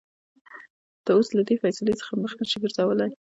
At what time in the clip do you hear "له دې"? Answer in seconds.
1.37-1.55